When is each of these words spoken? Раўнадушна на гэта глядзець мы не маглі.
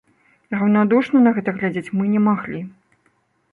Раўнадушна 0.55 1.21
на 1.27 1.35
гэта 1.37 1.55
глядзець 1.59 1.93
мы 2.01 2.11
не 2.17 2.25
маглі. 2.31 2.65